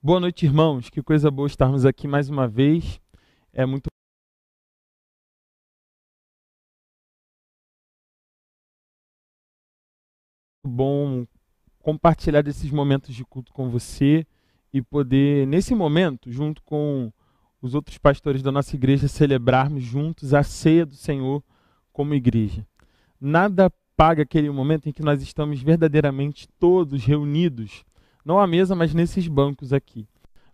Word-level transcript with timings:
Boa 0.00 0.20
noite, 0.20 0.46
irmãos. 0.46 0.88
Que 0.88 1.02
coisa 1.02 1.28
boa 1.28 1.48
estarmos 1.48 1.84
aqui 1.84 2.06
mais 2.06 2.30
uma 2.30 2.46
vez. 2.46 3.00
É 3.52 3.66
muito 3.66 3.88
bom 10.64 11.26
compartilhar 11.80 12.46
esses 12.46 12.70
momentos 12.70 13.12
de 13.12 13.24
culto 13.24 13.52
com 13.52 13.68
você 13.70 14.24
e 14.72 14.80
poder, 14.80 15.48
nesse 15.48 15.74
momento, 15.74 16.30
junto 16.30 16.62
com 16.62 17.12
os 17.60 17.74
outros 17.74 17.98
pastores 17.98 18.40
da 18.40 18.52
nossa 18.52 18.76
igreja, 18.76 19.08
celebrarmos 19.08 19.82
juntos 19.82 20.32
a 20.32 20.44
ceia 20.44 20.86
do 20.86 20.94
Senhor 20.94 21.42
como 21.92 22.14
igreja. 22.14 22.64
Nada 23.20 23.68
paga 23.96 24.22
aquele 24.22 24.48
momento 24.48 24.88
em 24.88 24.92
que 24.92 25.02
nós 25.02 25.20
estamos 25.22 25.60
verdadeiramente 25.60 26.46
todos 26.56 27.04
reunidos 27.04 27.84
não 28.28 28.38
à 28.38 28.46
mesa, 28.46 28.74
mas 28.74 28.92
nesses 28.92 29.26
bancos 29.26 29.72
aqui. 29.72 30.06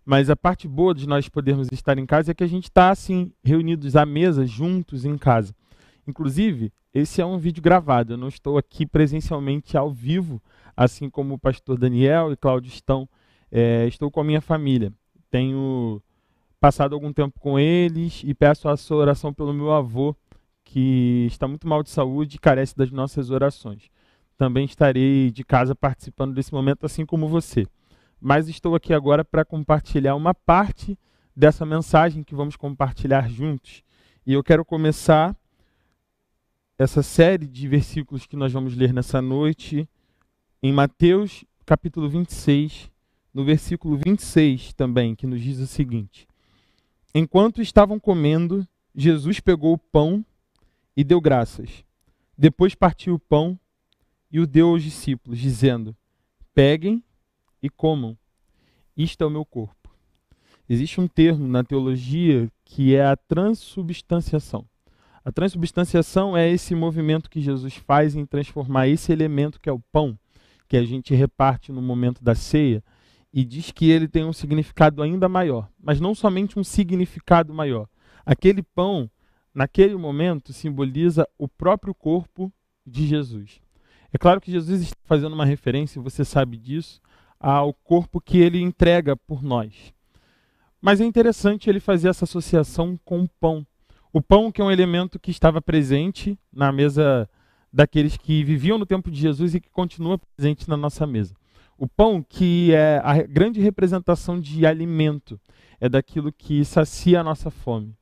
Mas 0.05 0.29
a 0.29 0.35
parte 0.35 0.65
boa 0.65 0.95
de 0.95 1.05
nós 1.05 1.27
podermos 1.27 1.67
estar 1.73 1.97
em 1.97 2.05
casa 2.05 2.31
é 2.31 2.33
que 2.33 2.43
a 2.43 2.47
gente 2.47 2.69
está 2.69 2.89
assim, 2.89 3.33
reunidos 3.43 3.97
à 3.97 4.05
mesa, 4.05 4.45
juntos 4.45 5.03
em 5.03 5.17
casa. 5.17 5.53
Inclusive, 6.07 6.71
esse 6.93 7.19
é 7.19 7.25
um 7.25 7.37
vídeo 7.37 7.61
gravado, 7.61 8.13
eu 8.13 8.17
não 8.17 8.29
estou 8.29 8.57
aqui 8.57 8.85
presencialmente 8.85 9.75
ao 9.75 9.91
vivo, 9.91 10.41
assim 10.77 11.09
como 11.09 11.33
o 11.33 11.37
pastor 11.37 11.77
Daniel 11.77 12.31
e 12.31 12.37
Cláudio 12.37 12.69
estão. 12.69 13.09
É, 13.51 13.85
estou 13.87 14.09
com 14.09 14.21
a 14.21 14.23
minha 14.23 14.39
família. 14.39 14.93
Tenho 15.29 16.01
passado 16.61 16.95
algum 16.95 17.11
tempo 17.11 17.37
com 17.41 17.59
eles 17.59 18.21
e 18.23 18.33
peço 18.33 18.69
a 18.69 18.77
sua 18.77 18.97
oração 18.97 19.33
pelo 19.33 19.53
meu 19.53 19.73
avô, 19.73 20.15
que 20.63 21.25
está 21.27 21.45
muito 21.45 21.67
mal 21.67 21.83
de 21.83 21.89
saúde 21.89 22.37
e 22.37 22.39
carece 22.39 22.73
das 22.77 22.89
nossas 22.89 23.31
orações 23.31 23.89
também 24.37 24.65
estarei 24.65 25.31
de 25.31 25.43
casa 25.43 25.73
participando 25.73 26.33
desse 26.33 26.53
momento, 26.53 26.85
assim 26.85 27.05
como 27.05 27.27
você. 27.27 27.67
Mas 28.19 28.47
estou 28.47 28.75
aqui 28.75 28.93
agora 28.93 29.23
para 29.23 29.45
compartilhar 29.45 30.15
uma 30.15 30.33
parte 30.33 30.97
dessa 31.35 31.65
mensagem 31.65 32.23
que 32.23 32.35
vamos 32.35 32.55
compartilhar 32.55 33.29
juntos. 33.29 33.83
E 34.25 34.33
eu 34.33 34.43
quero 34.43 34.63
começar 34.65 35.35
essa 36.77 37.01
série 37.01 37.47
de 37.47 37.67
versículos 37.67 38.25
que 38.25 38.35
nós 38.35 38.51
vamos 38.51 38.75
ler 38.75 38.93
nessa 38.93 39.21
noite 39.21 39.87
em 40.61 40.73
Mateus 40.73 41.45
capítulo 41.65 42.09
26, 42.09 42.91
no 43.33 43.43
versículo 43.43 43.97
26 43.97 44.73
também, 44.73 45.15
que 45.15 45.25
nos 45.25 45.41
diz 45.41 45.59
o 45.59 45.67
seguinte: 45.67 46.27
Enquanto 47.13 47.61
estavam 47.61 47.99
comendo, 47.99 48.67
Jesus 48.93 49.39
pegou 49.39 49.73
o 49.73 49.77
pão 49.77 50.25
e 50.95 51.03
deu 51.03 51.19
graças. 51.19 51.83
Depois 52.37 52.75
partiu 52.75 53.15
o 53.15 53.19
pão 53.19 53.59
e 54.35 54.39
o 54.41 54.45
deu 54.45 54.71
aos 54.71 54.83
discípulos, 54.83 55.39
dizendo: 55.39 55.95
Peguem 56.53 57.01
e 57.63 57.69
comam, 57.69 58.17
isto 58.97 59.23
é 59.23 59.25
o 59.25 59.29
meu 59.29 59.45
corpo. 59.45 59.95
Existe 60.67 60.99
um 60.99 61.07
termo 61.07 61.47
na 61.47 61.63
teologia 61.63 62.51
que 62.65 62.93
é 62.93 63.05
a 63.05 63.15
transubstanciação. 63.15 64.65
A 65.23 65.31
transubstanciação 65.31 66.35
é 66.35 66.49
esse 66.49 66.75
movimento 66.75 67.29
que 67.29 67.39
Jesus 67.39 67.75
faz 67.75 68.13
em 68.13 68.25
transformar 68.25 68.89
esse 68.89 69.09
elemento 69.09 69.57
que 69.57 69.69
é 69.69 69.71
o 69.71 69.79
pão, 69.79 70.19
que 70.67 70.75
a 70.75 70.83
gente 70.83 71.15
reparte 71.15 71.71
no 71.71 71.81
momento 71.81 72.21
da 72.21 72.35
ceia, 72.35 72.83
e 73.31 73.45
diz 73.45 73.71
que 73.71 73.89
ele 73.89 74.05
tem 74.05 74.25
um 74.25 74.33
significado 74.33 75.01
ainda 75.01 75.29
maior, 75.29 75.69
mas 75.81 76.01
não 76.01 76.13
somente 76.13 76.59
um 76.59 76.63
significado 76.63 77.53
maior. 77.53 77.87
Aquele 78.25 78.61
pão, 78.61 79.09
naquele 79.53 79.95
momento, 79.95 80.51
simboliza 80.51 81.25
o 81.37 81.47
próprio 81.47 81.95
corpo 81.95 82.51
de 82.85 83.07
Jesus. 83.07 83.63
É 84.15 84.17
claro 84.17 84.39
que 84.39 84.49
Jesus 84.49 84.81
está 84.81 84.95
fazendo 85.03 85.33
uma 85.33 85.43
referência, 85.43 86.01
você 86.01 86.23
sabe 86.23 86.55
disso, 86.55 87.01
ao 87.37 87.73
corpo 87.73 88.21
que 88.21 88.37
ele 88.37 88.61
entrega 88.61 89.13
por 89.13 89.43
nós. 89.43 89.93
Mas 90.81 91.01
é 91.01 91.03
interessante 91.03 91.69
ele 91.69 91.81
fazer 91.81 92.07
essa 92.07 92.23
associação 92.23 92.97
com 93.03 93.23
o 93.23 93.27
pão. 93.27 93.67
O 94.13 94.21
pão 94.21 94.53
que 94.53 94.61
é 94.61 94.63
um 94.63 94.71
elemento 94.71 95.19
que 95.19 95.31
estava 95.31 95.61
presente 95.61 96.39
na 96.49 96.71
mesa 96.71 97.29
daqueles 97.73 98.15
que 98.15 98.41
viviam 98.41 98.77
no 98.77 98.85
tempo 98.85 99.11
de 99.11 99.19
Jesus 99.19 99.53
e 99.53 99.59
que 99.59 99.69
continua 99.69 100.17
presente 100.17 100.69
na 100.69 100.77
nossa 100.77 101.05
mesa. 101.05 101.35
O 101.77 101.85
pão 101.85 102.23
que 102.23 102.73
é 102.73 103.01
a 103.03 103.21
grande 103.21 103.59
representação 103.59 104.39
de 104.39 104.65
alimento, 104.65 105.37
é 105.77 105.89
daquilo 105.89 106.31
que 106.31 106.63
sacia 106.63 107.19
a 107.19 107.23
nossa 107.23 107.51
fome. 107.51 107.93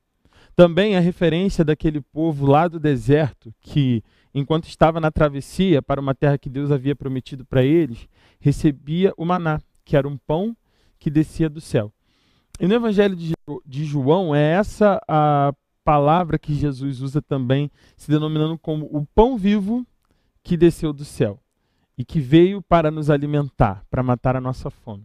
Também 0.54 0.96
a 0.96 1.00
referência 1.00 1.64
daquele 1.64 2.00
povo 2.00 2.46
lá 2.46 2.68
do 2.68 2.78
deserto 2.78 3.52
que 3.60 4.00
enquanto 4.34 4.64
estava 4.64 5.00
na 5.00 5.10
travessia 5.10 5.80
para 5.80 6.00
uma 6.00 6.14
terra 6.14 6.36
que 6.36 6.50
Deus 6.50 6.70
havia 6.70 6.96
prometido 6.96 7.44
para 7.44 7.62
eles, 7.62 8.08
recebia 8.40 9.14
o 9.16 9.24
maná, 9.24 9.60
que 9.84 9.96
era 9.96 10.08
um 10.08 10.16
pão 10.16 10.56
que 10.98 11.08
descia 11.08 11.48
do 11.48 11.60
céu. 11.60 11.92
E 12.58 12.66
no 12.66 12.74
Evangelho 12.74 13.16
de 13.16 13.84
João, 13.84 14.34
é 14.34 14.52
essa 14.52 15.00
a 15.08 15.52
palavra 15.84 16.38
que 16.38 16.54
Jesus 16.54 17.00
usa 17.00 17.20
também, 17.20 17.70
se 17.96 18.10
denominando 18.10 18.58
como 18.58 18.86
o 18.86 19.06
pão 19.14 19.36
vivo 19.36 19.86
que 20.42 20.56
desceu 20.56 20.92
do 20.92 21.04
céu 21.04 21.38
e 21.96 22.04
que 22.04 22.20
veio 22.20 22.60
para 22.62 22.90
nos 22.90 23.10
alimentar, 23.10 23.84
para 23.90 24.02
matar 24.02 24.34
a 24.34 24.40
nossa 24.40 24.70
fome. 24.70 25.04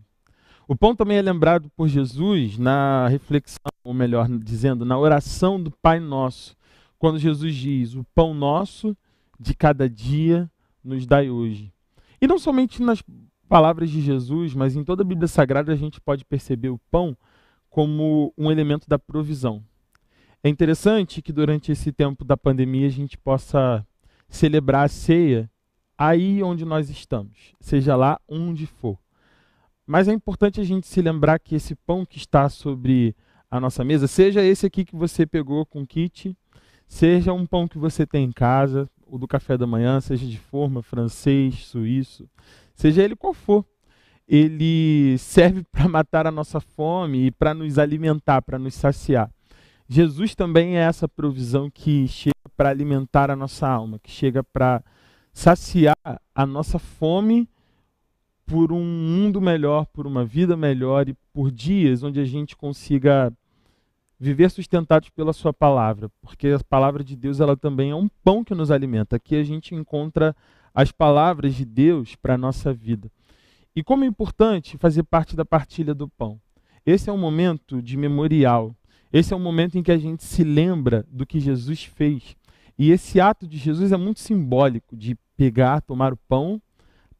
O 0.67 0.75
pão 0.75 0.95
também 0.95 1.17
é 1.17 1.21
lembrado 1.21 1.69
por 1.75 1.87
Jesus 1.87 2.57
na 2.57 3.07
reflexão, 3.07 3.71
ou 3.83 3.93
melhor 3.93 4.27
dizendo, 4.29 4.85
na 4.85 4.97
oração 4.97 5.61
do 5.61 5.71
Pai 5.71 5.99
Nosso, 5.99 6.55
quando 6.97 7.17
Jesus 7.17 7.55
diz: 7.55 7.95
O 7.95 8.05
pão 8.13 8.33
nosso 8.33 8.95
de 9.39 9.55
cada 9.55 9.89
dia 9.89 10.49
nos 10.83 11.05
dai 11.05 11.29
hoje. 11.29 11.71
E 12.21 12.27
não 12.27 12.37
somente 12.37 12.81
nas 12.81 13.03
palavras 13.47 13.89
de 13.89 14.01
Jesus, 14.01 14.53
mas 14.53 14.75
em 14.75 14.83
toda 14.83 15.01
a 15.01 15.05
Bíblia 15.05 15.27
Sagrada 15.27 15.71
a 15.71 15.75
gente 15.75 16.01
pode 16.01 16.25
perceber 16.25 16.69
o 16.69 16.79
pão 16.91 17.17
como 17.69 18.33
um 18.37 18.51
elemento 18.51 18.87
da 18.87 18.99
provisão. 18.99 19.63
É 20.43 20.49
interessante 20.49 21.21
que 21.21 21.33
durante 21.33 21.71
esse 21.71 21.91
tempo 21.91 22.23
da 22.23 22.37
pandemia 22.37 22.87
a 22.87 22.91
gente 22.91 23.17
possa 23.17 23.85
celebrar 24.27 24.85
a 24.85 24.87
ceia 24.87 25.49
aí 25.97 26.41
onde 26.43 26.63
nós 26.63 26.89
estamos, 26.89 27.53
seja 27.59 27.95
lá 27.95 28.19
onde 28.27 28.65
for. 28.65 28.97
Mas 29.85 30.07
é 30.07 30.13
importante 30.13 30.61
a 30.61 30.63
gente 30.63 30.87
se 30.87 31.01
lembrar 31.01 31.39
que 31.39 31.55
esse 31.55 31.75
pão 31.75 32.05
que 32.05 32.17
está 32.17 32.47
sobre 32.47 33.15
a 33.49 33.59
nossa 33.59 33.83
mesa, 33.83 34.07
seja 34.07 34.43
esse 34.43 34.65
aqui 34.65 34.85
que 34.85 34.95
você 34.95 35.25
pegou 35.25 35.65
com 35.65 35.85
kit, 35.85 36.37
seja 36.87 37.33
um 37.33 37.45
pão 37.45 37.67
que 37.67 37.77
você 37.77 38.05
tem 38.05 38.25
em 38.25 38.31
casa, 38.31 38.87
o 39.09 39.17
do 39.17 39.27
café 39.27 39.57
da 39.57 39.67
manhã, 39.67 39.99
seja 39.99 40.25
de 40.25 40.37
forma 40.37 40.81
francês, 40.81 41.65
suíço, 41.65 42.29
seja 42.73 43.03
ele 43.03 43.15
qual 43.15 43.33
for, 43.33 43.65
ele 44.27 45.17
serve 45.17 45.63
para 45.71 45.87
matar 45.87 46.27
a 46.27 46.31
nossa 46.31 46.59
fome 46.59 47.27
e 47.27 47.31
para 47.31 47.53
nos 47.53 47.79
alimentar, 47.79 48.41
para 48.41 48.59
nos 48.59 48.75
saciar. 48.75 49.29
Jesus 49.87 50.35
também 50.35 50.77
é 50.77 50.81
essa 50.81 51.07
provisão 51.07 51.69
que 51.69 52.07
chega 52.07 52.35
para 52.55 52.69
alimentar 52.69 53.31
a 53.31 53.35
nossa 53.35 53.67
alma, 53.67 53.97
que 53.97 54.11
chega 54.11 54.43
para 54.43 54.83
saciar 55.33 55.95
a 56.35 56.45
nossa 56.45 56.77
fome 56.77 57.49
por 58.45 58.71
um 58.71 58.83
mundo 58.83 59.41
melhor, 59.41 59.85
por 59.85 60.05
uma 60.05 60.25
vida 60.25 60.55
melhor 60.55 61.07
e 61.07 61.15
por 61.33 61.51
dias 61.51 62.03
onde 62.03 62.19
a 62.19 62.25
gente 62.25 62.55
consiga 62.55 63.33
viver 64.19 64.51
sustentados 64.51 65.09
pela 65.09 65.31
sua 65.31 65.53
palavra, 65.53 66.11
porque 66.21 66.49
a 66.49 66.59
palavra 66.59 67.03
de 67.03 67.15
Deus 67.15 67.39
ela 67.39 67.55
também 67.55 67.91
é 67.91 67.95
um 67.95 68.09
pão 68.23 68.43
que 68.43 68.53
nos 68.53 68.69
alimenta. 68.69 69.15
Aqui 69.15 69.35
a 69.35 69.43
gente 69.43 69.73
encontra 69.73 70.35
as 70.73 70.91
palavras 70.91 71.55
de 71.55 71.63
Deus 71.63 72.15
para 72.15 72.33
a 72.33 72.37
nossa 72.37 72.73
vida. 72.73 73.09
E 73.75 73.81
como 73.81 74.03
é 74.03 74.07
importante 74.07 74.77
fazer 74.77 75.03
parte 75.03 75.35
da 75.35 75.45
partilha 75.45 75.93
do 75.93 76.09
pão. 76.09 76.39
Esse 76.85 77.09
é 77.09 77.13
um 77.13 77.17
momento 77.17 77.81
de 77.81 77.95
memorial. 77.95 78.75
Esse 79.11 79.33
é 79.33 79.37
um 79.37 79.39
momento 79.39 79.77
em 79.77 79.83
que 79.83 79.91
a 79.91 79.97
gente 79.97 80.23
se 80.23 80.43
lembra 80.43 81.05
do 81.09 81.25
que 81.25 81.39
Jesus 81.39 81.83
fez. 81.85 82.35
E 82.77 82.91
esse 82.91 83.21
ato 83.21 83.47
de 83.47 83.57
Jesus 83.57 83.91
é 83.91 83.97
muito 83.97 84.19
simbólico 84.19 84.97
de 84.97 85.17
pegar, 85.37 85.81
tomar 85.81 86.13
o 86.13 86.17
pão, 86.17 86.61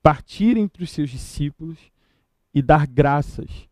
partir 0.02 0.58
entre 0.58 0.84
os 0.84 0.92
seus 0.92 1.10
discípulos 1.10 1.78
e 2.54 2.62
dar 2.62 2.88
graças 2.88 3.69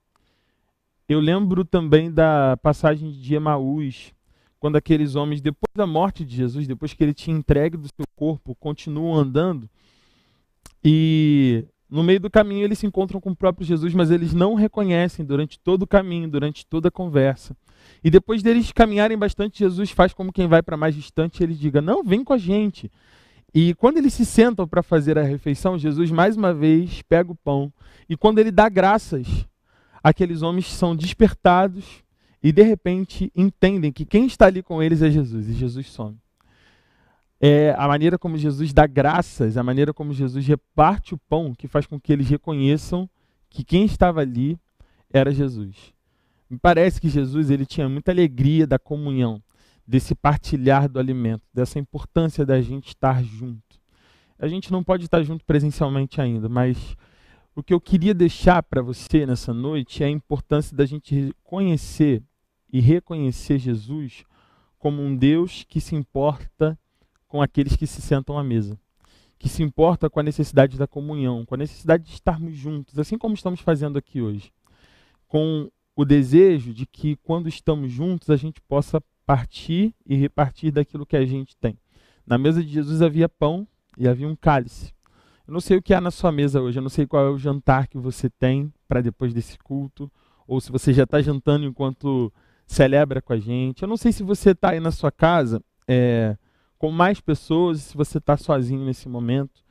eu 1.08 1.20
lembro 1.20 1.64
também 1.64 2.12
da 2.12 2.58
passagem 2.58 3.12
de 3.12 3.36
Emaús, 3.36 4.14
quando 4.60 4.76
aqueles 4.76 5.16
homens, 5.16 5.42
depois 5.42 5.72
da 5.76 5.88
morte 5.88 6.26
de 6.26 6.36
Jesus, 6.36 6.68
depois 6.68 6.94
que 6.94 7.04
ele 7.04 7.14
tinha 7.14 7.38
entregue 7.38 7.78
do 7.78 7.88
seu 7.88 8.06
corpo, 8.16 8.56
continuam 8.56 9.16
andando 9.16 9.70
e 10.84 11.66
no 11.90 12.04
meio 12.04 12.20
do 12.20 12.30
caminho 12.30 12.64
eles 12.64 12.80
se 12.80 12.86
encontram 12.86 13.20
com 13.20 13.32
o 13.32 13.36
próprio 13.36 13.66
Jesus, 13.66 13.94
mas 13.94 14.12
eles 14.12 14.34
não 14.34 14.56
reconhecem 14.56 15.26
durante 15.26 15.60
todo 15.60 15.84
o 15.84 15.88
caminho, 15.88 16.30
durante 16.30 16.66
toda 16.66 16.90
a 16.90 16.92
conversa. 16.92 17.56
E 18.04 18.10
depois 18.10 18.44
deles 18.44 18.72
caminharem 18.72 19.18
bastante, 19.18 19.60
Jesus 19.60 19.92
faz 19.92 20.14
como 20.14 20.34
quem 20.34 20.48
vai 20.48 20.62
para 20.62 20.78
mais 20.78 20.96
distante 20.96 21.44
ele 21.44 21.54
diga: 21.54 21.82
Não, 21.82 22.04
vem 22.04 22.24
com 22.24 22.34
a 22.34 22.38
gente. 22.38 22.92
E 23.54 23.74
quando 23.76 23.98
eles 23.98 24.14
se 24.14 24.26
sentam 24.26 24.68
para 24.68 24.84
fazer 24.84 25.18
a 25.18 25.24
refeição, 25.24 25.78
Jesus 25.78 26.12
mais 26.12 26.36
uma 26.36 26.54
vez 26.54 27.02
pega 27.02 27.32
o 27.32 27.36
pão 27.36 27.72
e 28.10 28.18
quando 28.18 28.40
ele 28.40 28.52
dá 28.52 28.68
graças, 28.68 29.46
aqueles 30.04 30.42
homens 30.42 30.68
são 30.68 30.96
despertados 30.96 32.04
e 32.42 32.52
de 32.52 32.64
repente 32.64 33.32
entendem 33.36 33.92
que 33.92 34.06
quem 34.06 34.26
está 34.26 34.46
ali 34.46 34.62
com 34.62 34.82
eles 34.82 35.02
é 35.02 35.10
Jesus 35.10 35.50
e 35.50 35.54
Jesus 35.54 35.88
some. 35.88 36.18
É 37.40 37.76
a 37.78 37.88
maneira 37.88 38.18
como 38.18 38.38
Jesus 38.38 38.74
dá 38.74 38.88
graças, 38.88 39.58
a 39.58 39.64
maneira 39.64 39.94
como 39.94 40.14
Jesus 40.14 40.46
reparte 40.48 41.14
o 41.14 41.18
pão, 41.30 41.54
que 41.54 41.68
faz 41.68 41.86
com 41.86 42.00
que 42.00 42.12
eles 42.12 42.28
reconheçam 42.28 43.08
que 43.50 43.64
quem 43.64 43.86
estava 43.86 44.22
ali 44.22 44.60
era 45.12 45.32
Jesus. 45.32 45.94
Me 46.50 46.58
parece 46.58 47.00
que 47.00 47.10
Jesus 47.10 47.52
ele 47.52 47.66
tinha 47.66 47.88
muita 47.88 48.12
alegria 48.12 48.66
da 48.66 48.80
comunhão, 48.80 49.42
desse 49.86 50.16
partilhar 50.16 50.90
do 50.90 51.00
alimento, 51.00 51.44
dessa 51.54 51.80
importância 51.80 52.46
da 52.46 52.62
gente 52.62 52.88
estar 52.88 53.24
junto. 53.24 53.62
A 54.40 54.48
gente 54.48 54.72
não 54.72 54.84
pode 54.84 55.06
estar 55.06 55.22
junto 55.24 55.44
presencialmente 55.46 56.22
ainda, 56.22 56.48
mas 56.48 56.96
o 57.58 57.64
que 57.64 57.74
eu 57.74 57.82
queria 57.82 58.14
deixar 58.14 58.62
para 58.62 58.84
você 58.84 59.26
nessa 59.26 59.52
noite 59.52 60.04
é 60.04 60.06
a 60.06 60.12
importância 60.12 60.78
da 60.78 60.86
gente 60.86 61.34
conhecer 61.44 62.22
e 62.72 62.80
reconhecer 62.80 63.58
Jesus 63.58 64.24
como 64.78 65.02
um 65.02 65.16
Deus 65.16 65.66
que 65.68 65.82
se 65.82 65.96
importa 65.96 66.78
com 67.28 67.42
aqueles 67.42 67.76
que 67.76 67.88
se 67.88 68.00
sentam 68.00 68.38
à 68.38 68.44
mesa, 68.44 68.80
que 69.40 69.50
se 69.50 69.64
importa 69.64 70.08
com 70.08 70.20
a 70.20 70.24
necessidade 70.24 70.78
da 70.78 70.86
comunhão, 70.86 71.48
com 71.48 71.56
a 71.56 71.58
necessidade 71.58 72.04
de 72.04 72.12
estarmos 72.12 72.56
juntos, 72.56 73.00
assim 73.00 73.18
como 73.18 73.34
estamos 73.34 73.60
fazendo 73.60 73.98
aqui 73.98 74.22
hoje, 74.22 74.54
com 75.28 75.68
o 75.96 76.06
desejo 76.06 76.72
de 76.72 76.86
que 76.86 77.16
quando 77.24 77.50
estamos 77.50 77.92
juntos 77.92 78.30
a 78.30 78.36
gente 78.36 78.62
possa 78.62 79.02
partir 79.26 79.96
e 80.06 80.16
repartir 80.16 80.72
daquilo 80.72 81.08
que 81.08 81.18
a 81.18 81.26
gente 81.26 81.58
tem. 81.58 81.76
Na 82.24 82.38
mesa 82.38 82.64
de 82.64 82.70
Jesus 82.70 83.02
havia 83.02 83.28
pão 83.28 83.68
e 83.98 84.08
havia 84.08 84.28
um 84.28 84.36
cálice. 84.36 84.94
Eu 85.48 85.54
não 85.54 85.62
sei 85.62 85.78
o 85.78 85.82
que 85.82 85.94
há 85.94 86.02
na 86.02 86.12
sua 86.12 86.30
mesa 86.30 86.62
hoje, 86.62 86.78
eu 86.78 86.84
não 86.84 86.90
sei 86.90 87.08
qual 87.08 87.26
é 87.26 87.30
o 87.30 87.38
jantar 87.38 87.88
que 87.88 87.98
você 87.98 88.30
tem 88.30 88.72
para 88.86 89.00
depois 89.00 89.34
desse 89.34 89.58
culto, 89.58 90.12
ou 90.46 90.60
se 90.60 90.70
você 90.72 90.92
já 90.92 91.04
está 91.04 91.22
jantando 91.22 91.66
enquanto 91.66 92.32
celebra 92.66 93.22
com 93.22 93.32
a 93.32 93.40
gente. 93.40 93.82
Eu 93.82 93.88
não 93.88 93.96
sei 93.96 94.12
se 94.12 94.24
você 94.24 94.52
está 94.52 94.72
aí 94.72 94.80
na 94.82 94.92
sua 94.92 95.10
casa 95.10 95.64
é, 95.88 96.38
com 96.78 96.92
mais 96.92 97.22
pessoas, 97.22 97.82
se 97.82 97.96
você 97.96 98.18
está 98.18 98.36
sozinho 98.36 98.86
nesse 98.86 99.08
momento. 99.08 99.64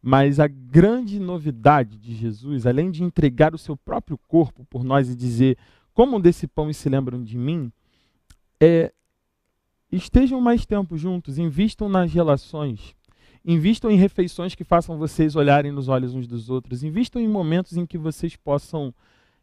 Mas 0.00 0.38
a 0.38 0.46
grande 0.46 1.18
novidade 1.18 1.98
de 1.98 2.14
Jesus, 2.14 2.64
além 2.66 2.90
de 2.90 3.02
entregar 3.02 3.54
o 3.54 3.58
seu 3.58 3.76
próprio 3.76 4.18
corpo 4.28 4.64
por 4.66 4.84
nós 4.84 5.08
e 5.08 5.16
dizer: 5.16 5.56
Como 5.92 6.20
desse 6.20 6.46
pão 6.46 6.70
e 6.70 6.74
se 6.74 6.88
lembram 6.88 7.24
de 7.24 7.36
mim, 7.36 7.72
é 8.60 8.92
estejam 9.90 10.40
mais 10.40 10.66
tempo 10.66 10.96
juntos, 10.96 11.38
invistam 11.38 11.88
nas 11.88 12.12
relações, 12.12 12.94
invistam 13.44 13.90
em 13.90 13.96
refeições 13.96 14.54
que 14.54 14.64
façam 14.64 14.98
vocês 14.98 15.36
olharem 15.36 15.70
nos 15.70 15.88
olhos 15.88 16.14
uns 16.14 16.26
dos 16.26 16.48
outros, 16.48 16.82
invistam 16.82 17.20
em 17.20 17.28
momentos 17.28 17.76
em 17.76 17.84
que 17.84 17.98
vocês 17.98 18.36
possam 18.36 18.94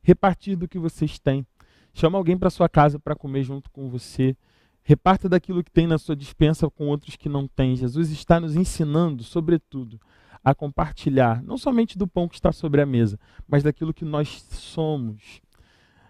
repartir 0.01 0.55
do 0.55 0.67
que 0.67 0.79
vocês 0.79 1.19
têm. 1.19 1.45
Chama 1.93 2.17
alguém 2.17 2.37
para 2.37 2.49
sua 2.49 2.67
casa 2.67 2.97
para 2.97 3.15
comer 3.15 3.43
junto 3.43 3.69
com 3.69 3.89
você. 3.89 4.35
Reparta 4.81 5.29
daquilo 5.29 5.63
que 5.63 5.69
tem 5.69 5.85
na 5.85 5.99
sua 5.99 6.15
dispensa 6.15 6.69
com 6.69 6.87
outros 6.87 7.15
que 7.15 7.29
não 7.29 7.47
têm. 7.47 7.75
Jesus 7.75 8.09
está 8.09 8.39
nos 8.39 8.55
ensinando, 8.55 9.23
sobretudo, 9.23 9.99
a 10.43 10.55
compartilhar, 10.55 11.43
não 11.43 11.57
somente 11.57 11.97
do 11.97 12.07
pão 12.07 12.27
que 12.27 12.33
está 12.33 12.51
sobre 12.51 12.81
a 12.81 12.85
mesa, 12.85 13.19
mas 13.47 13.61
daquilo 13.61 13.93
que 13.93 14.03
nós 14.03 14.43
somos, 14.49 15.39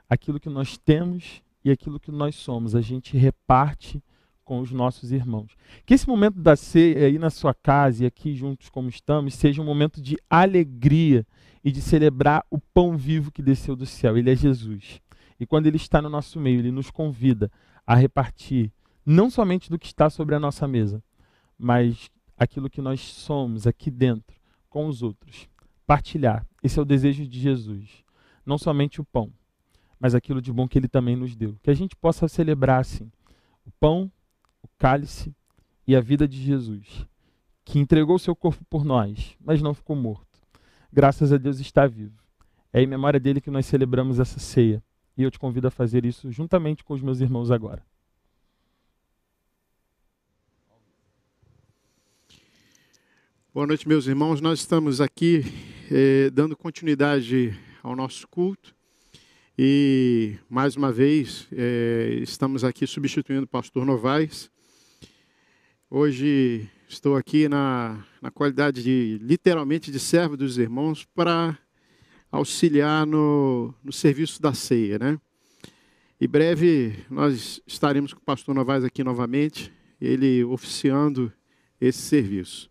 aquilo 0.09 0.39
que 0.39 0.49
nós 0.49 0.77
temos 0.77 1.41
e 1.65 1.69
aquilo 1.69 1.99
que 1.99 2.11
nós 2.11 2.35
somos. 2.35 2.73
A 2.73 2.79
gente 2.79 3.17
reparte 3.17 4.01
com 4.51 4.59
os 4.59 4.69
nossos 4.69 5.13
irmãos. 5.13 5.55
Que 5.85 5.93
esse 5.93 6.05
momento 6.05 6.37
da 6.37 6.57
ceia 6.57 7.05
aí 7.05 7.17
na 7.17 7.29
sua 7.29 7.53
casa 7.53 8.03
e 8.03 8.05
aqui 8.05 8.35
juntos 8.35 8.67
como 8.67 8.89
estamos 8.89 9.33
seja 9.33 9.61
um 9.61 9.65
momento 9.65 10.01
de 10.01 10.17
alegria 10.29 11.25
e 11.63 11.71
de 11.71 11.81
celebrar 11.81 12.45
o 12.51 12.59
pão 12.59 12.97
vivo 12.97 13.31
que 13.31 13.41
desceu 13.41 13.77
do 13.77 13.85
céu. 13.85 14.17
Ele 14.17 14.29
é 14.29 14.35
Jesus. 14.35 14.99
E 15.39 15.45
quando 15.45 15.67
ele 15.67 15.77
está 15.77 16.01
no 16.01 16.09
nosso 16.09 16.37
meio, 16.37 16.59
ele 16.59 16.69
nos 16.69 16.91
convida 16.91 17.49
a 17.87 17.95
repartir 17.95 18.73
não 19.05 19.29
somente 19.29 19.69
do 19.69 19.79
que 19.79 19.85
está 19.85 20.09
sobre 20.09 20.35
a 20.35 20.39
nossa 20.39 20.67
mesa, 20.67 21.01
mas 21.57 22.11
aquilo 22.37 22.69
que 22.69 22.81
nós 22.81 22.99
somos 22.99 23.65
aqui 23.65 23.89
dentro 23.89 24.35
com 24.69 24.85
os 24.85 25.01
outros. 25.01 25.47
Partilhar. 25.87 26.45
Esse 26.61 26.77
é 26.77 26.81
o 26.81 26.85
desejo 26.85 27.25
de 27.25 27.39
Jesus. 27.39 28.03
Não 28.45 28.57
somente 28.57 28.99
o 28.99 29.05
pão, 29.05 29.31
mas 29.97 30.13
aquilo 30.13 30.41
de 30.41 30.51
bom 30.51 30.67
que 30.67 30.77
ele 30.77 30.89
também 30.89 31.15
nos 31.15 31.37
deu. 31.37 31.55
Que 31.63 31.69
a 31.69 31.73
gente 31.73 31.95
possa 31.95 32.27
celebrar 32.27 32.81
assim 32.81 33.09
o 33.65 33.71
pão, 33.79 34.11
o 34.63 34.67
cálice 34.77 35.35
e 35.87 35.95
a 35.95 36.01
vida 36.01 36.27
de 36.27 36.41
Jesus, 36.41 37.05
que 37.65 37.79
entregou 37.79 38.17
seu 38.19 38.35
corpo 38.35 38.63
por 38.69 38.83
nós, 38.83 39.35
mas 39.39 39.61
não 39.61 39.73
ficou 39.73 39.95
morto. 39.95 40.41
Graças 40.91 41.31
a 41.31 41.37
Deus 41.37 41.59
está 41.59 41.87
vivo. 41.87 42.21
É 42.73 42.81
em 42.81 42.87
memória 42.87 43.19
dele 43.19 43.41
que 43.41 43.51
nós 43.51 43.65
celebramos 43.65 44.19
essa 44.19 44.39
ceia 44.39 44.83
e 45.17 45.23
eu 45.23 45.31
te 45.31 45.39
convido 45.39 45.67
a 45.67 45.71
fazer 45.71 46.05
isso 46.05 46.31
juntamente 46.31 46.83
com 46.83 46.93
os 46.93 47.01
meus 47.01 47.19
irmãos 47.19 47.51
agora. 47.51 47.83
Boa 53.53 53.67
noite, 53.67 53.87
meus 53.87 54.07
irmãos. 54.07 54.39
Nós 54.39 54.59
estamos 54.59 55.01
aqui 55.01 55.43
eh, 55.91 56.29
dando 56.29 56.55
continuidade 56.55 57.53
ao 57.83 57.95
nosso 57.95 58.25
culto 58.27 58.73
e, 59.63 60.39
mais 60.49 60.75
uma 60.75 60.91
vez, 60.91 61.47
eh, 61.51 62.17
estamos 62.23 62.63
aqui 62.63 62.87
substituindo 62.87 63.43
o 63.43 63.47
pastor 63.47 63.85
Novaes. 63.85 64.49
Hoje 65.87 66.67
estou 66.89 67.15
aqui 67.15 67.47
na, 67.47 68.03
na 68.19 68.31
qualidade 68.31 68.81
de, 68.81 69.19
literalmente, 69.21 69.91
de 69.91 69.99
servo 69.99 70.35
dos 70.35 70.57
irmãos 70.57 71.05
para 71.13 71.55
auxiliar 72.31 73.05
no, 73.05 73.71
no 73.83 73.93
serviço 73.93 74.41
da 74.41 74.51
ceia, 74.51 74.97
né? 74.97 75.19
Em 76.19 76.27
breve 76.27 76.95
nós 77.07 77.61
estaremos 77.67 78.15
com 78.15 78.19
o 78.19 78.25
pastor 78.25 78.55
Novaes 78.55 78.83
aqui 78.83 79.03
novamente, 79.03 79.71
ele 80.01 80.43
oficiando 80.43 81.31
esse 81.79 81.99
serviço. 81.99 82.67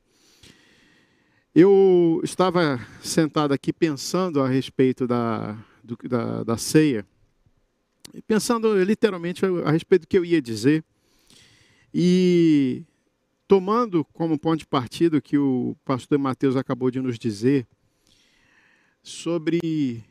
Eu 1.55 2.21
estava 2.25 2.85
sentado 3.01 3.55
aqui 3.55 3.73
pensando 3.73 4.43
a 4.43 4.49
respeito 4.49 5.07
da, 5.07 5.57
do, 5.97 6.09
da, 6.09 6.43
da 6.43 6.57
ceia, 6.57 7.07
pensando 8.27 8.83
literalmente 8.83 9.45
a 9.65 9.71
respeito 9.71 10.03
do 10.03 10.09
que 10.09 10.19
eu 10.19 10.25
ia 10.25 10.41
dizer, 10.41 10.85
e 11.93 12.85
tomando 13.47 14.05
como 14.13 14.39
ponto 14.39 14.61
de 14.61 14.67
partida 14.67 15.19
o 15.19 15.23
que 15.23 15.37
o 15.37 15.77
pastor 15.85 16.19
Mateus 16.19 16.57
acabou 16.57 16.91
de 16.91 17.01
nos 17.01 17.19
dizer, 17.19 17.67
sobre 19.03 20.05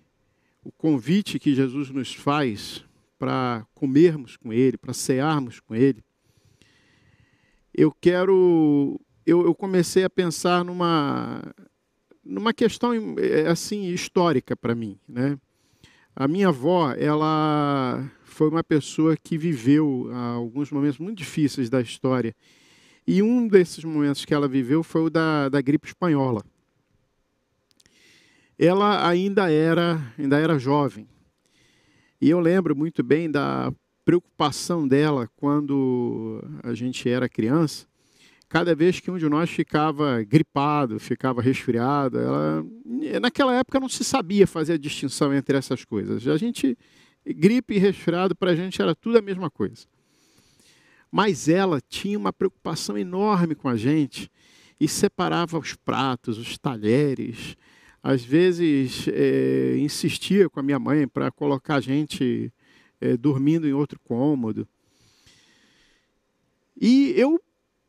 o 0.64 0.72
convite 0.72 1.40
que 1.40 1.56
Jesus 1.56 1.90
nos 1.90 2.14
faz 2.14 2.84
para 3.18 3.66
comermos 3.74 4.38
com 4.38 4.52
Ele, 4.52 4.78
para 4.78 4.94
cearmos 4.94 5.60
com 5.60 5.76
Ele, 5.76 6.04
eu 7.74 7.92
quero. 7.92 9.00
Eu, 9.26 9.44
eu, 9.44 9.54
comecei 9.54 10.04
a 10.04 10.10
pensar 10.10 10.66
numa, 10.66 11.42
numa 12.26 12.54
questão 12.54 12.92
é, 13.18 13.48
assim 13.48 13.86
histórica 13.86 14.56
para 14.56 14.74
mim, 14.74 14.98
né? 15.08 15.38
A 16.20 16.28
minha 16.28 16.50
avó, 16.50 16.92
ela 16.92 18.08
foi 18.24 18.48
uma 18.50 18.64
pessoa 18.64 19.18
que 19.18 19.40
viveu 19.40 20.12
alguns 20.14 20.70
momentos 20.70 21.00
muito 21.00 21.18
difíceis 21.18 21.68
da 21.68 21.82
história. 21.82 22.36
E 23.08 23.24
um 23.24 23.48
desses 23.48 23.84
momentos 23.84 24.24
que 24.24 24.34
ela 24.36 24.48
viveu 24.48 24.84
foi 24.84 25.02
o 25.02 25.10
da, 25.10 25.50
da 25.50 25.62
gripe 25.62 25.88
espanhola 25.88 26.44
ela 28.60 29.08
ainda 29.08 29.50
era, 29.50 30.14
ainda 30.18 30.38
era 30.38 30.60
jovem. 30.60 31.08
E 32.20 32.30
eu 32.30 32.42
lembro 32.42 32.76
muito 32.76 33.02
bem 33.02 33.32
da 33.32 33.72
preocupação 34.04 34.86
dela 34.86 35.30
quando 35.38 36.44
a 36.62 36.74
gente 36.74 37.10
era 37.10 37.30
criança. 37.30 37.88
Cada 38.50 38.74
vez 38.74 39.00
que 39.00 39.12
um 39.12 39.18
de 39.18 39.30
nós 39.30 39.48
ficava 39.48 40.24
gripado, 40.24 41.00
ficava 41.00 41.40
resfriado, 41.40 42.18
ela, 42.18 42.66
naquela 43.22 43.56
época 43.56 43.80
não 43.80 43.88
se 43.88 44.04
sabia 44.04 44.48
fazer 44.48 44.74
a 44.74 44.78
distinção 44.78 45.32
entre 45.32 45.56
essas 45.56 45.86
coisas. 45.86 46.28
A 46.28 46.36
gente 46.36 46.76
gripe 47.24 47.76
e 47.76 47.78
resfriado 47.78 48.36
para 48.36 48.50
a 48.52 48.56
gente 48.56 48.82
era 48.82 48.96
tudo 48.96 49.20
a 49.20 49.22
mesma 49.22 49.52
coisa. 49.52 49.86
Mas 51.12 51.48
ela 51.48 51.80
tinha 51.80 52.18
uma 52.18 52.34
preocupação 52.34 52.98
enorme 52.98 53.54
com 53.54 53.70
a 53.70 53.78
gente 53.78 54.32
e 54.80 54.88
separava 54.88 55.60
os 55.60 55.76
pratos, 55.76 56.40
os 56.40 56.58
talheres, 56.58 57.56
às 58.02 58.24
vezes 58.24 59.08
é, 59.10 59.78
insistia 59.78 60.50
com 60.50 60.60
a 60.60 60.64
minha 60.64 60.80
mãe 60.80 61.08
para 61.08 61.30
colocar 61.30 61.76
a 61.76 61.82
gente 61.82 62.52
é, 63.00 63.16
dormindo 63.16 63.68
em 63.68 63.74
outro 63.74 64.00
cômodo. 64.00 64.68
E 66.80 67.14
eu, 67.18 67.40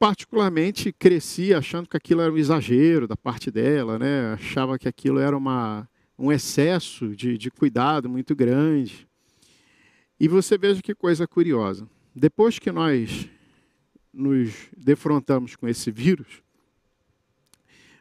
particularmente, 0.01 0.95
cresci 0.95 1.53
achando 1.53 1.87
que 1.87 1.95
aquilo 1.95 2.23
era 2.23 2.33
um 2.33 2.39
exagero 2.39 3.07
da 3.07 3.19
parte 3.19 3.51
dela, 3.51 3.99
né? 3.99 4.33
achava 4.33 4.79
que 4.79 4.89
aquilo 4.89 5.19
era 5.19 5.37
uma, 5.37 5.87
um 6.19 6.33
excesso 6.33 7.15
de, 7.15 7.37
de 7.37 7.51
cuidado 7.51 8.09
muito 8.09 8.35
grande. 8.35 9.07
E 10.19 10.27
você 10.27 10.57
veja 10.57 10.81
que 10.81 10.95
coisa 10.95 11.29
curiosa. 11.29 11.87
Depois 12.17 12.59
que 12.59 12.73
nós 12.73 13.29
nos 14.11 14.55
defrontamos 14.75 15.55
com 15.55 15.69
esse 15.69 15.91
vírus, 15.91 16.43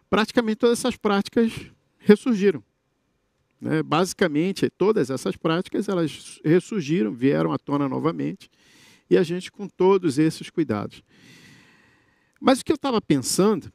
praticamente 0.10 0.56
todas 0.56 0.80
essas 0.80 0.96
práticas 0.96 1.52
ressurgiram. 1.98 2.64
Né? 3.60 3.84
Basicamente, 3.84 4.70
todas 4.70 5.10
essas 5.10 5.36
práticas 5.36 5.90
elas 5.90 6.40
ressurgiram, 6.46 7.12
vieram 7.12 7.52
à 7.52 7.58
tona 7.58 7.90
novamente, 7.90 8.50
e 9.10 9.18
a 9.18 9.24
gente 9.24 9.52
com 9.52 9.68
todos 9.68 10.18
esses 10.18 10.50
cuidados. 10.50 11.04
Mas 12.40 12.60
o 12.60 12.66
que 12.66 12.72
eu 12.72 12.76
estava 12.76 13.02
pensando 13.02 13.72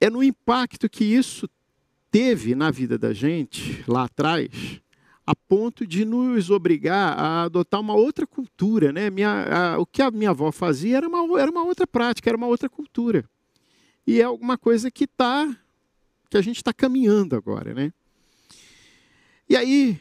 é 0.00 0.08
no 0.08 0.22
impacto 0.22 0.88
que 0.88 1.04
isso 1.04 1.48
teve 2.10 2.54
na 2.54 2.70
vida 2.70 2.98
da 2.98 3.12
gente 3.12 3.82
lá 3.88 4.04
atrás, 4.04 4.80
a 5.26 5.34
ponto 5.34 5.86
de 5.86 6.04
nos 6.04 6.50
obrigar 6.50 7.18
a 7.18 7.44
adotar 7.44 7.80
uma 7.80 7.94
outra 7.94 8.26
cultura. 8.26 8.92
Né? 8.92 9.10
Minha, 9.10 9.74
a, 9.74 9.78
o 9.78 9.86
que 9.86 10.02
a 10.02 10.10
minha 10.10 10.30
avó 10.30 10.52
fazia 10.52 10.98
era 10.98 11.08
uma, 11.08 11.40
era 11.40 11.50
uma 11.50 11.64
outra 11.64 11.86
prática, 11.86 12.28
era 12.28 12.36
uma 12.36 12.46
outra 12.46 12.68
cultura. 12.68 13.24
E 14.06 14.20
é 14.20 14.24
alguma 14.24 14.58
coisa 14.58 14.90
que 14.90 15.06
tá, 15.06 15.56
que 16.28 16.36
a 16.36 16.42
gente 16.42 16.56
está 16.56 16.72
caminhando 16.72 17.36
agora. 17.36 17.72
Né? 17.72 17.92
E 19.48 19.56
aí, 19.56 20.00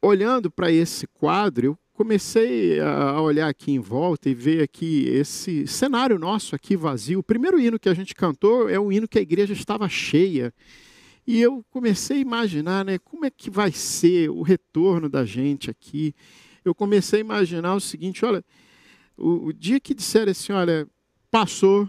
olhando 0.00 0.50
para 0.50 0.72
esse 0.72 1.06
quadro, 1.06 1.66
eu 1.66 1.78
comecei 1.94 2.80
a 2.80 3.20
olhar 3.20 3.48
aqui 3.48 3.70
em 3.70 3.78
volta 3.78 4.28
e 4.28 4.34
ver 4.34 4.62
aqui 4.62 5.06
esse 5.08 5.64
cenário 5.66 6.18
nosso 6.18 6.54
aqui 6.54 6.76
vazio. 6.76 7.20
O 7.20 7.22
primeiro 7.22 7.58
hino 7.58 7.78
que 7.78 7.88
a 7.88 7.94
gente 7.94 8.16
cantou 8.16 8.68
é 8.68 8.78
um 8.78 8.90
hino 8.90 9.06
que 9.06 9.18
a 9.18 9.22
igreja 9.22 9.52
estava 9.52 9.88
cheia. 9.88 10.52
E 11.24 11.40
eu 11.40 11.64
comecei 11.70 12.18
a 12.18 12.20
imaginar, 12.20 12.84
né, 12.84 12.98
como 12.98 13.24
é 13.24 13.30
que 13.30 13.48
vai 13.48 13.70
ser 13.70 14.28
o 14.28 14.42
retorno 14.42 15.08
da 15.08 15.24
gente 15.24 15.70
aqui. 15.70 16.14
Eu 16.64 16.74
comecei 16.74 17.20
a 17.20 17.20
imaginar 17.20 17.74
o 17.76 17.80
seguinte, 17.80 18.24
olha, 18.24 18.44
o, 19.16 19.46
o 19.46 19.52
dia 19.52 19.78
que 19.78 19.94
disser 19.94 20.28
assim, 20.28 20.52
olha, 20.52 20.88
passou 21.30 21.88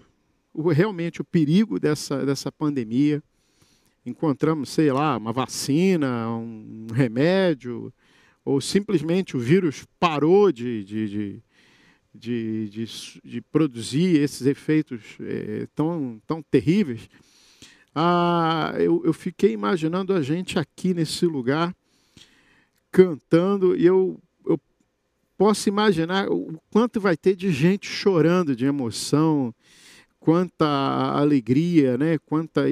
o, 0.54 0.70
realmente 0.70 1.20
o 1.20 1.26
perigo 1.26 1.80
dessa, 1.80 2.24
dessa 2.24 2.52
pandemia, 2.52 3.24
encontramos, 4.06 4.70
sei 4.70 4.92
lá, 4.92 5.18
uma 5.18 5.34
vacina, 5.34 6.30
um 6.30 6.88
remédio, 6.94 7.92
ou 8.46 8.62
simplesmente 8.62 9.36
o 9.36 9.40
vírus 9.40 9.86
parou 10.00 10.52
de, 10.52 10.84
de, 10.84 11.42
de, 12.14 12.88
de, 13.24 13.42
produzir 13.52 14.22
esses 14.22 14.46
efeitos 14.46 15.02
é, 15.20 15.68
tão, 15.74 16.22
tão 16.28 16.44
terríveis, 16.44 17.10
ah, 17.96 18.74
eu, 18.78 19.02
eu 19.04 19.14
fiquei 19.14 19.52
imaginando 19.52 20.14
a 20.14 20.22
gente 20.22 20.60
aqui 20.60 20.94
nesse 20.94 21.26
lugar 21.26 21.76
cantando 22.92 23.76
e 23.76 23.86
eu, 23.86 24.22
eu 24.46 24.60
posso 25.38 25.68
imaginar 25.68 26.30
o 26.30 26.60
quanto 26.70 27.02
vai 27.02 27.18
ter 27.18 27.36
de 27.36 27.52
gente 27.52 27.88
chorando 27.88 28.56
de 28.56 28.66
emoção, 28.66 29.54
quanta 30.20 30.66
alegria, 30.66 31.98
né? 31.98 32.18
Quanta, 32.26 32.64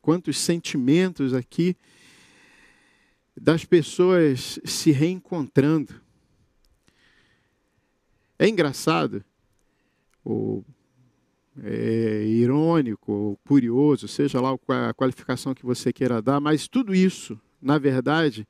quantos 0.00 0.38
sentimentos 0.38 1.34
aqui 1.34 1.76
das 3.38 3.64
pessoas 3.64 4.58
se 4.64 4.90
reencontrando. 4.90 5.94
É 8.38 8.48
engraçado, 8.48 9.24
o 10.24 10.64
é, 11.62 12.24
irônico, 12.26 13.38
curioso, 13.46 14.08
seja 14.08 14.40
lá 14.40 14.56
a 14.88 14.94
qualificação 14.94 15.54
que 15.54 15.64
você 15.64 15.92
queira 15.92 16.22
dar, 16.22 16.40
mas 16.40 16.68
tudo 16.68 16.94
isso, 16.94 17.38
na 17.60 17.78
verdade, 17.78 18.46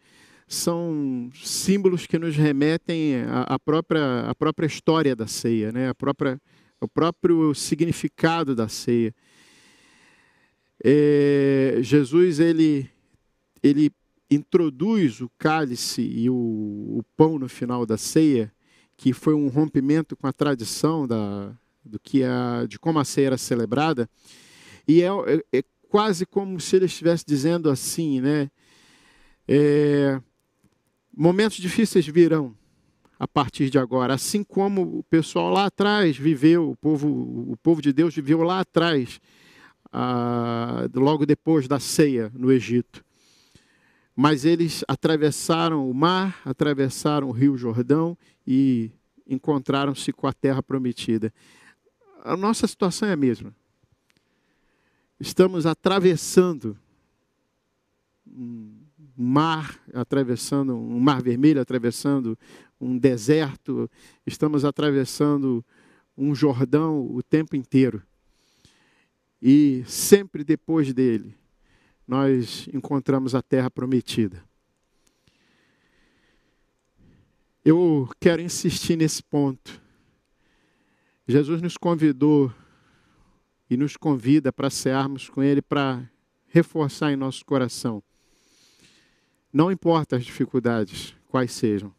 são 0.47 1.31
símbolos 1.35 2.07
que 2.07 2.19
nos 2.19 2.37
remetem 2.37 3.23
à, 3.29 3.59
própria, 3.59 4.23
à 4.29 4.35
própria 4.35 4.67
história 4.67 5.15
da 5.15 5.27
ceia, 5.27 5.71
né? 5.73 5.89
a 5.89 5.95
própria, 5.95 6.41
o 6.81 6.89
próprio 6.89 7.55
significado 7.55 8.55
da 8.55 8.69
ceia. 8.69 9.15
É, 10.83 11.79
Jesus 11.83 12.41
ele, 12.41 12.91
ele 13.63 13.93
introduz 14.31 15.21
o 15.21 15.31
cálice 15.37 16.03
e 16.03 16.31
o, 16.31 16.35
o 16.35 17.05
pão 17.17 17.39
no 17.39 17.49
final 17.49 17.85
da 17.85 17.99
ceia, 17.99 18.53
que 18.97 19.13
foi 19.13 19.35
um 19.35 19.49
rompimento 19.49 20.17
com 20.17 20.27
a 20.27 20.33
tradição 20.33 21.07
da, 21.07 21.53
do 21.85 21.99
que 21.99 22.23
a, 22.23 22.65
de 22.69 22.79
como 22.79 22.99
a 22.99 23.05
ceia 23.05 23.29
era 23.29 23.39
celebrada, 23.39 24.09
e 24.87 25.03
é, 25.03 25.09
é, 25.09 25.59
é 25.59 25.65
quase 25.89 26.25
como 26.25 26.61
se 26.61 26.77
ele 26.77 26.85
estivesse 26.85 27.25
dizendo 27.27 27.69
assim, 27.69 28.21
né? 28.21 28.51
É, 29.49 30.21
momentos 31.15 31.57
difíceis 31.57 32.07
virão 32.07 32.55
a 33.19 33.29
partir 33.29 33.69
de 33.69 33.79
agora, 33.79 34.15
assim 34.15 34.43
como 34.43 34.99
o 34.99 35.03
pessoal 35.05 35.51
lá 35.51 35.67
atrás 35.67 36.17
viveu, 36.17 36.71
o 36.71 36.77
povo, 36.77 37.09
o 37.53 37.57
povo 37.63 37.83
de 37.83 37.93
Deus 37.93 38.15
viveu 38.15 38.43
lá 38.43 38.61
atrás, 38.61 39.21
ah, 39.93 40.89
logo 40.95 41.27
depois 41.27 41.69
da 41.69 41.79
ceia 41.79 42.33
no 42.35 42.51
Egito. 42.51 43.05
Mas 44.15 44.45
eles 44.45 44.85
atravessaram 44.87 45.89
o 45.89 45.95
mar, 45.95 46.41
atravessaram 46.45 47.29
o 47.29 47.33
rio 47.33 47.57
Jordão 47.57 48.17
e 48.47 48.91
encontraram-se 49.27 50.13
com 50.13 50.27
a 50.27 50.33
terra 50.33 50.63
prometida 50.63 51.33
a 52.23 52.37
nossa 52.37 52.67
situação 52.67 53.09
é 53.09 53.13
a 53.13 53.17
mesma. 53.17 53.55
Estamos 55.19 55.67
atravessando 55.67 56.79
um 58.27 58.79
mar, 59.17 59.79
atravessando 59.93 60.75
um 60.75 60.99
mar 60.99 61.23
vermelho, 61.23 61.61
atravessando 61.61 62.39
um 62.81 62.97
deserto, 62.97 63.91
estamos 64.27 64.65
atravessando 64.65 65.65
um 66.17 66.35
Jordão 66.35 67.07
o 67.15 67.23
tempo 67.23 67.57
inteiro. 67.57 68.03
E 69.43 69.83
sempre 69.87 70.45
depois 70.45 70.93
dele, 70.93 71.35
nós 72.11 72.69
encontramos 72.75 73.35
a 73.35 73.41
terra 73.41 73.71
prometida. 73.71 74.45
Eu 77.65 78.11
quero 78.21 78.43
insistir 78.43 78.97
nesse 78.97 79.23
ponto 79.23 79.81
Jesus 81.31 81.63
nos 81.63 81.77
convidou 81.77 82.53
e 83.71 83.77
nos 83.77 83.97
convida 83.97 84.53
para 84.53 84.69
cearmos 84.69 85.29
com 85.29 85.41
Ele, 85.41 85.63
para 85.63 86.03
reforçar 86.49 87.13
em 87.13 87.17
nosso 87.17 87.45
coração. 87.45 88.03
Não 89.53 89.71
importa 89.71 90.17
as 90.17 90.25
dificuldades, 90.25 91.15
quais 91.29 91.53
sejam. 91.53 91.95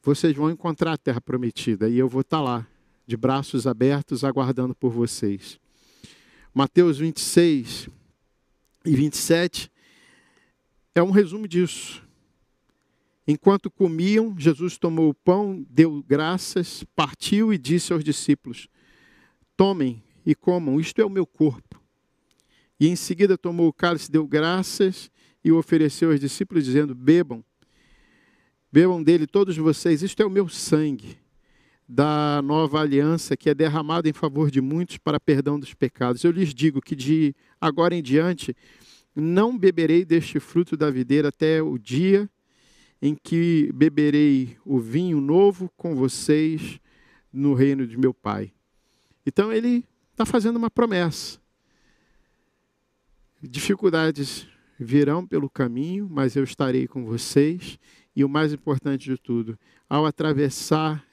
Vocês 0.00 0.36
vão 0.36 0.50
encontrar 0.50 0.92
a 0.92 0.96
terra 0.96 1.20
prometida 1.20 1.88
e 1.88 1.98
eu 1.98 2.08
vou 2.08 2.20
estar 2.20 2.40
lá, 2.40 2.64
de 3.04 3.16
braços 3.16 3.66
abertos, 3.66 4.22
aguardando 4.22 4.72
por 4.72 4.92
vocês. 4.92 5.58
Mateus 6.56 6.96
26 6.96 7.90
e 8.86 8.96
27 8.96 9.70
é 10.94 11.02
um 11.02 11.10
resumo 11.10 11.46
disso. 11.46 12.02
Enquanto 13.28 13.70
comiam, 13.70 14.34
Jesus 14.38 14.78
tomou 14.78 15.10
o 15.10 15.14
pão, 15.14 15.66
deu 15.68 16.02
graças, 16.08 16.82
partiu 16.96 17.52
e 17.52 17.58
disse 17.58 17.92
aos 17.92 18.02
discípulos: 18.02 18.68
Tomem 19.54 20.02
e 20.24 20.34
comam, 20.34 20.80
isto 20.80 20.98
é 20.98 21.04
o 21.04 21.10
meu 21.10 21.26
corpo. 21.26 21.78
E 22.80 22.88
em 22.88 22.96
seguida 22.96 23.36
tomou 23.36 23.68
o 23.68 23.72
cálice, 23.72 24.10
deu 24.10 24.26
graças 24.26 25.10
e 25.44 25.52
o 25.52 25.58
ofereceu 25.58 26.10
aos 26.10 26.18
discípulos, 26.18 26.64
dizendo: 26.64 26.94
Bebam, 26.94 27.44
bebam 28.72 29.02
dele 29.02 29.26
todos 29.26 29.58
vocês, 29.58 30.02
isto 30.02 30.22
é 30.22 30.24
o 30.24 30.30
meu 30.30 30.48
sangue 30.48 31.18
da 31.88 32.40
nova 32.42 32.80
aliança 32.80 33.36
que 33.36 33.48
é 33.48 33.54
derramado 33.54 34.08
em 34.08 34.12
favor 34.12 34.50
de 34.50 34.60
muitos 34.60 34.98
para 34.98 35.20
perdão 35.20 35.58
dos 35.58 35.72
pecados. 35.74 36.24
Eu 36.24 36.30
lhes 36.30 36.52
digo 36.52 36.80
que 36.80 36.96
de 36.96 37.34
agora 37.60 37.94
em 37.94 38.02
diante 38.02 38.56
não 39.14 39.56
beberei 39.56 40.04
deste 40.04 40.40
fruto 40.40 40.76
da 40.76 40.90
videira 40.90 41.28
até 41.28 41.62
o 41.62 41.78
dia 41.78 42.28
em 43.00 43.14
que 43.14 43.70
beberei 43.74 44.56
o 44.64 44.78
vinho 44.78 45.20
novo 45.20 45.70
com 45.76 45.94
vocês 45.94 46.80
no 47.32 47.54
reino 47.54 47.86
de 47.86 47.96
meu 47.96 48.12
Pai. 48.12 48.52
Então 49.24 49.52
ele 49.52 49.84
está 50.12 50.24
fazendo 50.24 50.56
uma 50.56 50.70
promessa. 50.70 51.38
Dificuldades 53.42 54.48
virão 54.78 55.26
pelo 55.26 55.48
caminho, 55.48 56.08
mas 56.10 56.36
eu 56.36 56.44
estarei 56.44 56.86
com 56.86 57.04
vocês. 57.04 57.78
E 58.14 58.24
o 58.24 58.28
mais 58.28 58.52
importante 58.52 59.10
de 59.10 59.18
tudo, 59.18 59.58
ao 59.88 60.06
atravessar 60.06 61.05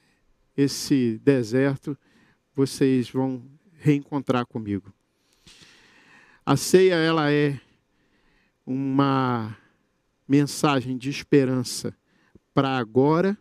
esse 0.55 1.19
deserto, 1.23 1.97
vocês 2.53 3.09
vão 3.09 3.43
reencontrar 3.79 4.45
comigo. 4.45 4.93
A 6.45 6.55
ceia 6.55 6.95
ela 6.95 7.31
é 7.31 7.59
uma 8.65 9.57
mensagem 10.27 10.97
de 10.97 11.09
esperança 11.09 11.95
para 12.53 12.77
agora 12.77 13.37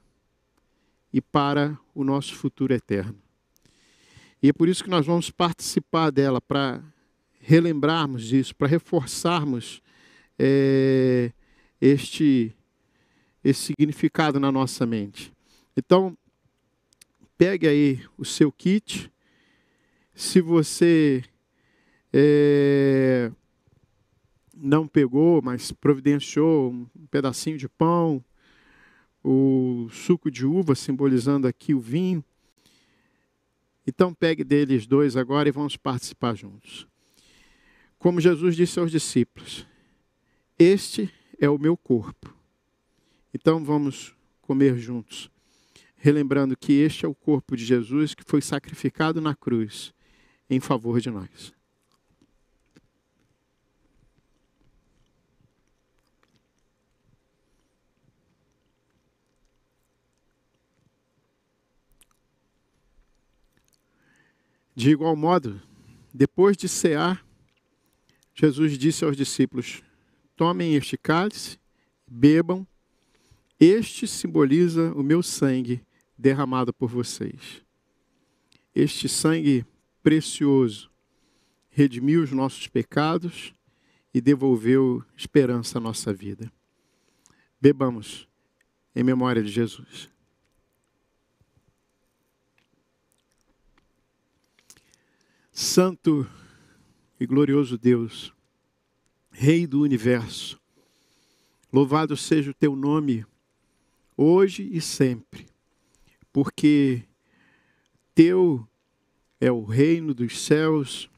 e 1.13 1.21
para 1.21 1.79
o 1.95 2.03
nosso 2.03 2.35
futuro 2.35 2.73
eterno. 2.73 3.21
E 4.43 4.49
é 4.49 4.53
por 4.53 4.69
isso 4.69 4.83
que 4.83 4.91
nós 4.91 5.07
vamos 5.07 5.31
participar 5.31 6.11
dela, 6.11 6.41
para 6.41 6.83
relembrarmos 7.41 8.25
disso, 8.25 8.55
para 8.57 8.67
reforçarmos 8.67 9.81
é, 10.39 11.33
este, 11.81 12.53
esse 13.45 13.67
significado 13.67 14.41
na 14.41 14.51
nossa 14.51 14.87
mente. 14.87 15.33
Então, 15.77 16.17
pegue 17.45 17.67
aí 17.67 18.01
o 18.17 18.25
seu 18.25 18.53
kit. 18.53 19.11
Se 20.15 20.41
você 20.41 21.25
é, 22.13 23.33
não 24.55 24.87
pegou, 24.87 25.43
mas 25.43 25.73
providenciou 25.73 26.71
um 26.71 27.07
pedacinho 27.11 27.59
de 27.59 27.69
pão, 27.69 28.25
o 29.25 29.89
suco 29.91 30.31
de 30.31 30.47
uva 30.47 30.77
simbolizando 30.77 31.49
aqui 31.49 31.75
o 31.75 31.81
vinho. 31.81 32.25
Então 33.85 34.15
pegue 34.15 34.45
deles 34.45 34.87
dois 34.87 35.17
agora 35.17 35.49
e 35.49 35.53
vamos 35.53 35.77
participar 35.77 36.37
juntos. 36.37 36.87
Como 37.99 38.21
Jesus 38.21 38.55
disse 38.55 38.79
aos 38.79 38.93
discípulos: 38.93 39.67
Este 40.57 41.13
é 41.41 41.51
o 41.51 41.59
meu 41.59 41.77
corpo. 41.77 42.33
Então 43.35 43.65
vamos 43.65 44.15
comer 44.41 44.79
juntos, 44.79 45.29
relembrando 46.03 46.57
que 46.57 46.73
este 46.73 47.07
é 47.07 47.09
o 47.09 47.15
corpo 47.15 47.57
de 47.57 47.65
Jesus 47.65 48.13
que 48.13 48.25
foi 48.25 48.43
sacrificado 48.43 49.21
na 49.21 49.37
cruz 49.37 49.95
em 50.51 50.59
favor 50.59 51.01
de 51.01 51.09
nós. 51.09 51.55
De 64.75 64.91
igual 64.91 65.15
modo, 65.15 65.63
depois 66.13 66.57
de 66.57 66.69
cear, 66.69 67.25
Jesus 68.35 68.77
disse 68.77 69.05
aos 69.05 69.17
discípulos: 69.17 69.85
Tomem 70.35 70.75
este 70.75 70.97
cálice, 70.97 71.61
bebam, 72.11 72.67
este 73.61 74.09
simboliza 74.09 74.93
o 74.95 75.03
meu 75.05 75.23
sangue 75.23 75.81
derramado 76.23 76.73
por 76.73 76.89
vocês. 76.89 77.63
Este 78.75 79.09
sangue 79.09 79.67
precioso 80.03 80.91
redimiu 81.69 82.23
os 82.23 82.31
nossos 82.31 82.69
pecados 82.69 83.53
e 84.15 84.21
devolveu 84.21 85.05
esperança 85.17 85.79
à 85.79 85.81
nossa 85.81 86.13
vida. 86.13 86.51
Bebamos 87.61 88.29
em 88.95 89.03
memória 89.03 89.43
de 89.43 89.51
Jesus. 89.51 90.09
Santo 95.51 96.29
e 97.19 97.27
glorioso 97.27 97.77
Deus, 97.77 98.33
Rei 99.31 99.67
do 99.67 99.81
universo, 99.81 100.61
louvado 101.73 102.17
seja 102.17 102.51
o 102.51 102.55
teu 102.55 102.77
nome, 102.77 103.25
hoje 104.17 104.69
e 104.71 104.81
sempre, 104.81 105.47
porque 106.33 107.03
teu 108.15 108.67
é 109.41 109.51
o 109.51 109.65
reino 109.65 110.15
dos 110.15 110.41
céus, 110.41 111.11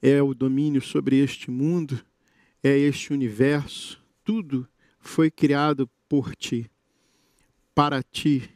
é 0.00 0.22
o 0.22 0.34
domínio 0.34 0.80
sobre 0.80 1.16
este 1.16 1.50
mundo, 1.50 2.04
é 2.62 2.76
este 2.76 3.12
universo, 3.12 4.02
tudo 4.22 4.68
foi 5.00 5.30
criado 5.30 5.88
por 6.08 6.36
ti, 6.36 6.70
para 7.74 8.02
ti 8.02 8.50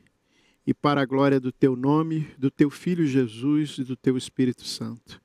e 0.66 0.72
para 0.72 1.02
a 1.02 1.06
glória 1.06 1.40
do 1.40 1.50
teu 1.50 1.74
nome, 1.74 2.28
do 2.38 2.50
teu 2.50 2.70
Filho 2.70 3.06
Jesus 3.06 3.78
e 3.78 3.84
do 3.84 3.96
teu 3.96 4.16
Espírito 4.16 4.64
Santo. 4.64 5.20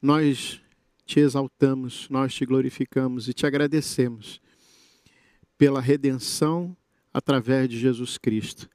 Nós 0.00 0.60
te 1.04 1.20
exaltamos, 1.20 2.08
nós 2.08 2.34
te 2.34 2.46
glorificamos 2.46 3.28
e 3.28 3.34
te 3.34 3.46
agradecemos 3.46 4.40
pela 5.56 5.80
redenção 5.80 6.76
através 7.12 7.68
de 7.68 7.78
Jesus 7.78 8.16
Cristo 8.16 8.68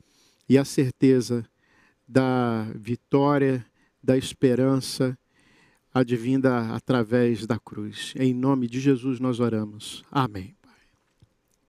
e 0.48 0.58
a 0.58 0.66
certeza 0.66 1.46
da 2.08 2.68
vitória, 2.76 3.66
da 4.02 4.18
esperança 4.18 5.18
advinda 5.94 6.74
através 6.74 7.46
da 7.46 7.60
cruz. 7.60 8.14
Em 8.18 8.34
nome 8.34 8.68
de 8.68 8.80
Jesus 8.80 9.20
nós 9.20 9.40
oramos. 9.40 10.04
Amém. 10.12 10.56